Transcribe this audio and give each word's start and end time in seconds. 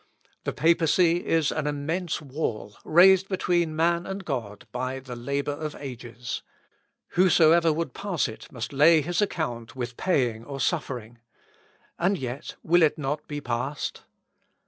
The 0.45 0.51
Papacy 0.51 1.23
is 1.27 1.51
an 1.51 1.67
immense 1.67 2.23
wall 2.23 2.75
raised 2.83 3.29
between 3.29 3.75
man 3.75 4.07
and 4.07 4.25
God 4.25 4.65
by 4.71 4.97
the 4.99 5.15
labour 5.15 5.51
of 5.51 5.75
ages. 5.75 6.41
Whosoever 7.09 7.71
would 7.71 7.93
pass 7.93 8.27
it 8.27 8.51
must 8.51 8.73
lay 8.73 9.01
his 9.01 9.21
account 9.21 9.75
with 9.75 9.97
paying 9.97 10.43
or 10.43 10.59
suffering. 10.59 11.19
And 11.99 12.17
yet 12.17 12.55
will 12.63 12.81
it 12.81 12.97
not 12.97 13.27
be 13.27 13.41
passed? 13.41 14.01